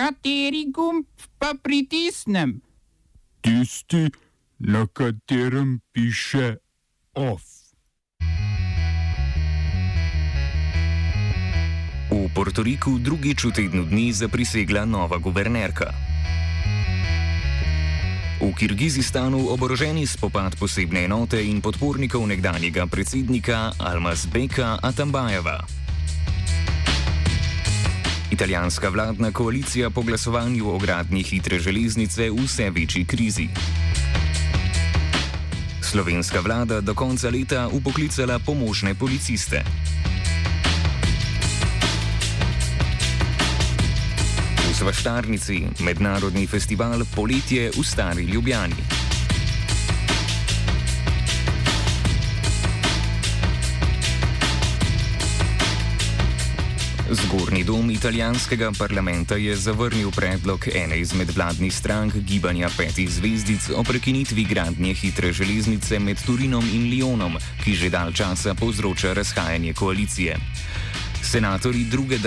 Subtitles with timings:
[0.00, 1.04] Kateri gumb
[1.36, 2.56] pa pritisnem?
[3.44, 4.08] Tisti,
[4.64, 6.56] na katerem piše
[7.12, 7.44] OF.
[12.08, 15.92] V Portoriku drugič v tednu dni zaprisegla nova guvernerka.
[18.40, 25.79] V Kirgizistanu oboroženi spopad posebne enote in podpornikov nekdanjega predsednika Almazbeka Atambajeva.
[28.30, 33.48] Italijanska vladna koalicija po glasovanju o gradnji hitre železnice v vse večji krizi.
[35.82, 39.64] Slovenska vlada do konca leta upoklicala pomožne policiste.
[44.70, 49.09] V Svaštarnici mednarodni festival Poletje v Stari Ljubljani.
[57.10, 63.82] Zgornji dom italijanskega parlamenta je zavrnil predlog ene izmed vladnih strank gibanja petih zvezdic o
[63.82, 70.36] prekinitvi gradnje hitre železnice med Turinom in Lyonom, ki že dal časa povzroča razhajanje koalicije.
[71.22, 72.18] Senatori druge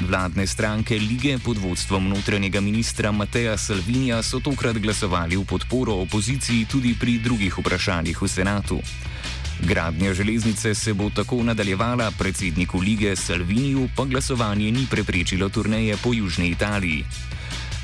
[0.00, 6.64] vladne stranke lige pod vodstvom notranjega ministra Mateja Salvinija so tokrat glasovali v podporo opoziciji
[6.70, 8.80] tudi pri drugih vprašanjih v senatu.
[9.60, 16.14] Gradnja železnice se bo tako nadaljevala, predsedniku lige Salviniju pa glasovanje ni preprečilo turneje po
[16.14, 17.04] Južni Italiji.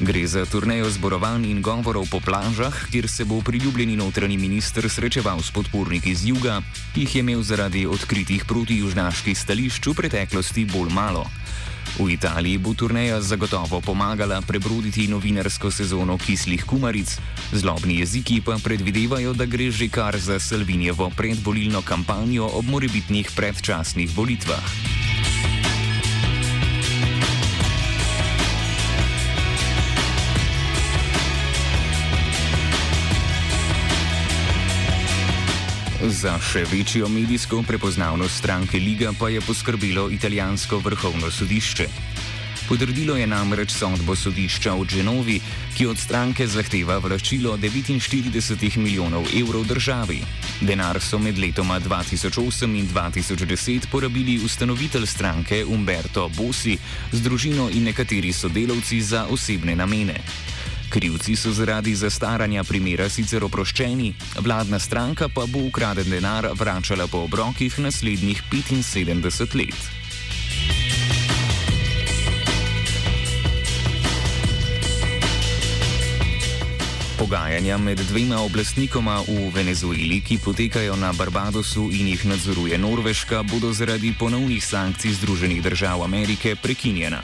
[0.00, 5.42] Gre za turnejo zborovanj in govorov po plažah, kjer se bo priljubljeni notranji minister srečeval
[5.42, 6.62] s podporniki z juga,
[6.94, 11.26] ki jih je imel zaradi odkritih protijužnaških stališč v preteklosti bolj malo.
[11.94, 17.18] V Italiji bo turneja zagotovo pomagala prebroditi novinarsko sezono kislih kumaric,
[17.52, 24.10] zlobni jeziki pa predvidevajo, da gre že kar za Salvinjevo predvolilno kampanjo ob morebitnih predčasnih
[24.10, 25.03] volitvah.
[36.04, 41.86] Za še večjo medijsko prepoznavnost stranke Liga pa je poskrbelo italijansko vrhovno sodišče.
[42.68, 45.40] Potrdilo je namreč sodbo sodišča v Genovi,
[45.76, 50.20] ki od stranke zahteva vračilo 49 milijonov evrov državi.
[50.60, 56.76] Denar so med letoma 2008 in 2010 porabili ustanovitelj stranke Umberto Bossi
[57.12, 60.20] z družino in nekateri sodelavci za osebne namene.
[60.94, 64.12] Krivci so zaradi zastaranja primera sicer oproščeni,
[64.46, 69.74] vladna stranka pa bo ukraden denar vračala po obrokih naslednjih 75 let.
[77.18, 83.72] Pogajanja med dvema oblastnikoma v Venezueli, ki potekajo na Barbadosu in jih nadzoruje Norveška, bodo
[83.74, 87.22] zaradi ponovnih sankcij Združenih držav Amerike prekinjena.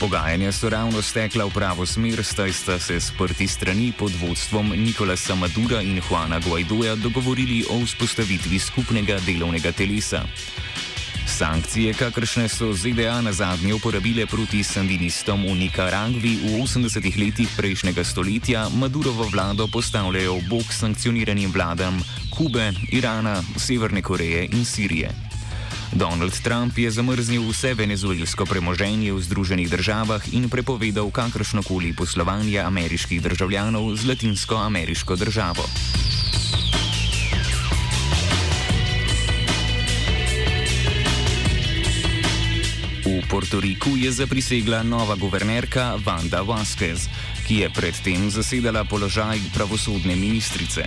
[0.00, 5.34] Pogajanja so ravno stekla v pravo smer, staj sta se sprti strani pod vodstvom Nikolasa
[5.34, 10.20] Madura in Juana Guaidoja dogovorili o vzpostavitvi skupnega delovnega telesa.
[11.26, 18.04] Sankcije, kakršne so ZDA na zadnje uporabile proti sandinistom v Nikaragvi v 80-ih letih prejšnjega
[18.04, 21.96] stoletja, Madurovo vlado postavljajo v bok sankcioniranim vladam
[22.30, 25.25] Kube, Irana, Severne Koreje in Sirije.
[25.92, 33.22] Donald Trump je zamrznil vse venezuelsko premoženje v Združenih državah in prepovedal kakršnokoli poslovanje ameriških
[33.22, 35.62] državljanov z latinsko-ameriško državo.
[43.06, 47.06] V Portoriku je zaprisegla nova guvernerka Wanda Vasquez,
[47.46, 50.82] ki je predtem zasedala položaj pravosodne ministrice.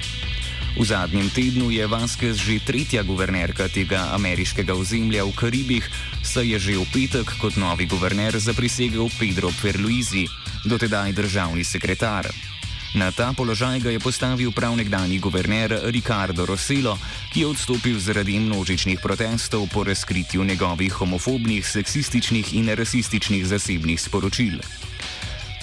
[0.79, 5.83] V zadnjem tednu je Vasquez že tretja guvernerka tega ameriškega ozemlja v Karibih,
[6.23, 10.23] saj je že v petek kot novi guverner zaprisegel Pedro Perluizi,
[10.63, 12.31] dotedaj državni sekretar.
[12.95, 16.95] Na ta položaj ga je postavil prav nekdani guverner Ricardo Rossello,
[17.35, 24.63] ki je odstopil zaradi množičnih protestov po razkritju njegovih homofobnih, seksističnih in rasističnih zasebnih sporočil.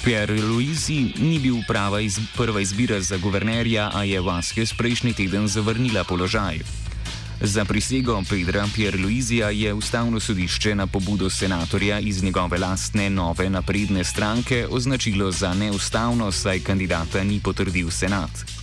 [0.07, 5.49] Pierre Luisi ni bil prava iz, prva izbira za guvernerja, a je Vasquez prejšnji teden
[5.49, 6.61] zavrnila položaj.
[7.43, 13.51] Za prisego Pedra Pierre Luizija je ustavno sodišče na pobudo senatorja iz njegove lastne nove
[13.51, 18.56] napredne stranke označilo za neustavno, saj kandidata ni potrdil senat.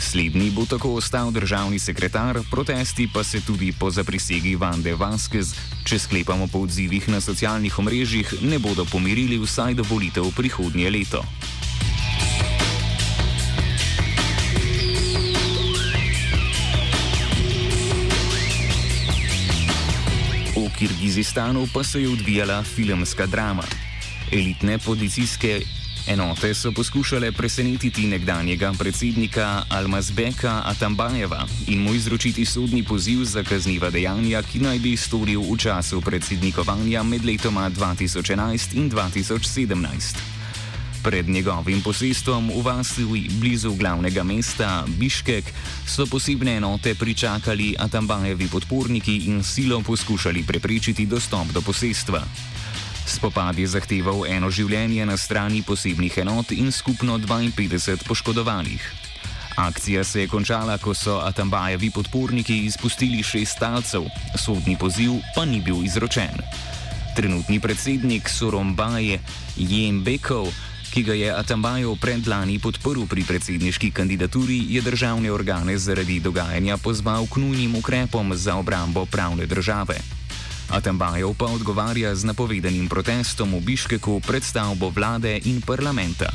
[0.00, 5.52] Slednji bo tako ostal državni sekretar, protesti pa se tudi po zaprisegi Vande Vasquez,
[5.84, 11.20] če sklepamo po odzivih na socialnih omrežjih, ne bodo pomirili vsaj do volitev prihodnje leto.
[20.56, 23.64] V Kirgizistanu pa se je odvijala filmska drama.
[24.32, 25.60] Elitne policijske
[26.06, 33.90] enote so poskušale presenetiti nekdanjega predsednika Almazbeka Atambajeva in mu izročiti sodni poziv za kazniva
[33.90, 40.40] dejanja, ki naj bi storil v času predsednikovanja med letoma 2011 in 2017.
[41.02, 43.04] Pred njegovim posestvom v vasi
[43.40, 45.44] blizu glavnega mesta Biškek
[45.86, 52.24] so posebne enote pričakali Atambajevi podporniki in silo poskušali preprečiti dostop do posestva.
[53.06, 58.92] Spopad je zahteval eno življenje na strani posebnih enot in skupno 52 poškodovanih.
[59.56, 64.06] Akcija se je končala, ko so Atambajevi podporniki izpustili šest talcev,
[64.38, 66.40] sodni poziv pa ni bil izročen.
[67.16, 69.20] Trenutni predsednik Sorombaje
[69.56, 70.48] Jem Bekov
[70.90, 77.30] ki ga je Atambajo predlani podprl pri predsedniški kandidaturi, je državne organe zaradi dogajanja pozval
[77.30, 80.19] k nujnim ukrepom za obrambo pravne države.
[80.70, 86.30] Atambajo pa odgovarja z napovedanim protestom v Biškeku pred stavbo vlade in parlamenta.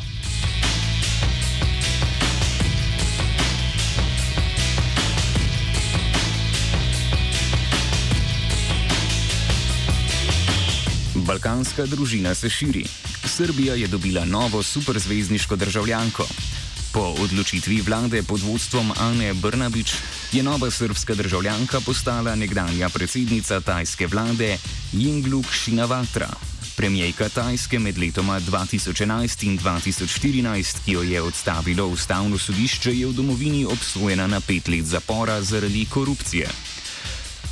[11.15, 12.83] Balkanska družina se širi.
[13.25, 16.54] Srbija je dobila novo superzvezdniško državljanko.
[16.95, 19.99] Po odločitvi vlade pod vodstvom Ane Brnabič
[20.31, 24.55] je nova srpska državljanka postala nekdanja predsednica tajske vlade
[24.95, 26.31] Jingluk Shinavatra.
[26.79, 33.13] Premijejka Tajske med letoma 2011 in 2014, ki jo je odstavilo ustavno sodišče, je v
[33.13, 36.74] domovini obsojena na pet let zapora zaradi korupcije.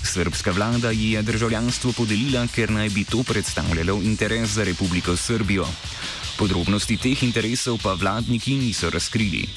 [0.03, 5.65] Srpska vlada ji je državljanstvo podelila, ker naj bi to predstavljalo interes za Republiko Srbijo.
[6.37, 9.47] Podrobnosti teh interesov pa vladniki niso razkrili.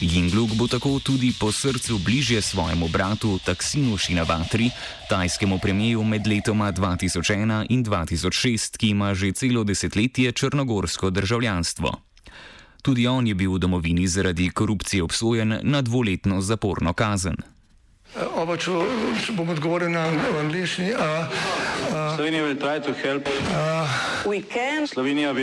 [0.00, 4.70] Jingluk bo tako tudi po srcu bližje svojemu bratu Taksinu Šinavatri,
[5.08, 12.00] tajskemu premijeju med letoma 2001 in 2006, ki ima že celo desetletje črnogorsko državljanstvo.
[12.82, 17.55] Tudi on je bil v domovini zaradi korupcije obsojen na dvoletno zaporno kazen.
[18.16, 18.72] Oba, če,
[19.26, 20.06] če bom odgovoril na
[20.40, 20.94] angliški.
[22.16, 24.88] Slovenija bo poskušala pomagati.
[24.88, 25.40] Slovenija bo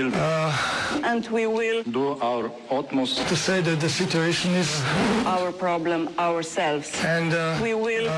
[1.03, 6.97] naredila svoj utmost, da bo rekla, da je situacija naš problem, naš.
[7.03, 8.09] In bomo naredili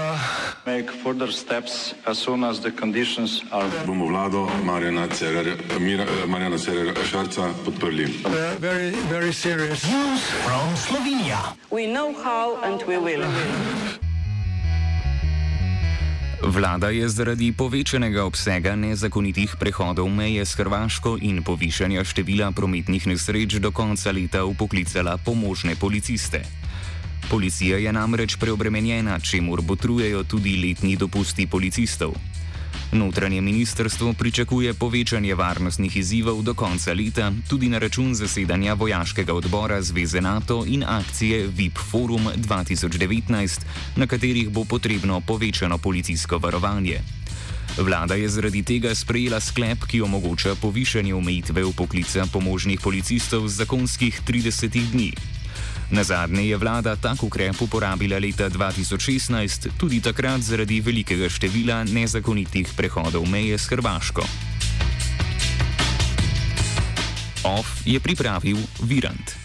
[0.66, 3.68] nadaljnje korake, as soon as the conditions are.
[3.86, 5.08] Bomo vlado Marjana
[6.58, 8.08] Cererera Šarca podprli.
[8.60, 9.84] Very, very serious.
[9.84, 11.56] News from Slovenia.
[11.72, 13.26] We know how and we will.
[16.46, 23.58] Vlada je zaradi povečanega obsega nezakonitih prehodov meje s Hrvaško in povišanja števila prometnih nesreč
[23.58, 26.46] do konca leta upoklicala pomožne policiste.
[27.30, 32.14] Policija je namreč preobremenjena, čemu botrujejo tudi letni dopusti policistov.
[32.92, 39.82] Notranje ministrstvo pričakuje povečanje varnostnih izzivov do konca leta, tudi na račun zasedanja vojaškega odbora
[39.82, 43.62] Zveze NATO in akcije VIP Forum 2019,
[43.96, 47.02] na katerih bo potrebno povečano policijsko varovanje.
[47.78, 53.66] Vlada je zaradi tega sprejela sklep, ki omogoča povišanje omejitve v poklica pomožnih policistov z
[53.66, 55.12] zakonskih 30 dni.
[55.92, 62.74] Na zadnje je vlada tak ukrep uporabila leta 2016, tudi takrat zaradi velikega števila nezakonitih
[62.74, 64.26] prehodov meje s Hrvaško.
[67.46, 69.45] OF je pripravil Virant.